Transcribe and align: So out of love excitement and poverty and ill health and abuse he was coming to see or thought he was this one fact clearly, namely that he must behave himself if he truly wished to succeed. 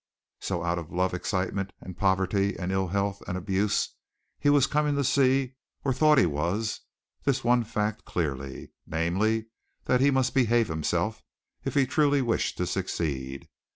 So 0.39 0.63
out 0.63 0.79
of 0.79 0.91
love 0.91 1.13
excitement 1.13 1.73
and 1.79 1.95
poverty 1.95 2.57
and 2.57 2.71
ill 2.71 2.87
health 2.87 3.21
and 3.27 3.37
abuse 3.37 3.89
he 4.39 4.49
was 4.49 4.65
coming 4.65 4.95
to 4.95 5.03
see 5.03 5.53
or 5.83 5.93
thought 5.93 6.17
he 6.17 6.25
was 6.25 6.79
this 7.23 7.43
one 7.43 7.63
fact 7.63 8.03
clearly, 8.03 8.71
namely 8.87 9.49
that 9.83 10.01
he 10.01 10.09
must 10.09 10.33
behave 10.33 10.69
himself 10.69 11.21
if 11.65 11.75
he 11.75 11.85
truly 11.85 12.23
wished 12.23 12.57
to 12.57 12.65
succeed. 12.65 13.47